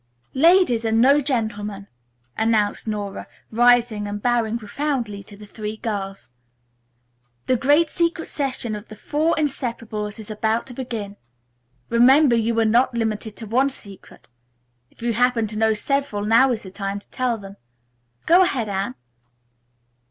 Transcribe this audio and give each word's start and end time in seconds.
"Ladies 0.33 0.83
and 0.83 0.99
no 0.99 1.19
gentlemen," 1.19 1.85
announced 2.35 2.87
Nora, 2.87 3.27
rising 3.51 4.07
and 4.07 4.19
bowing 4.19 4.57
profoundly 4.57 5.21
to 5.21 5.37
the 5.37 5.45
three 5.45 5.77
girls, 5.77 6.27
"the 7.45 7.55
great 7.55 7.91
secret 7.91 8.27
session 8.27 8.73
of 8.75 8.87
the 8.87 8.95
four 8.95 9.35
inseparables 9.37 10.17
is 10.17 10.31
about 10.31 10.65
to 10.65 10.73
begin. 10.73 11.17
Remember, 11.89 12.35
you 12.35 12.59
are 12.59 12.65
not 12.65 12.95
limited 12.95 13.35
to 13.35 13.45
one 13.45 13.69
secret. 13.69 14.27
If 14.89 15.03
you 15.03 15.13
happen 15.13 15.45
to 15.45 15.57
know 15.59 15.75
several, 15.75 16.25
now 16.25 16.51
is 16.51 16.63
the 16.63 16.71
time 16.71 16.97
to 16.97 17.09
tell 17.11 17.37
them. 17.37 17.57
Go 18.25 18.41
ahead, 18.41 18.69
Anne." 18.69 18.95